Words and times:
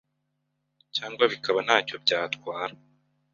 cyangwa 0.95 1.23
bikaba 1.31 1.59
nta 1.65 1.77
cyo 1.87 1.95
byatwara 2.03 2.73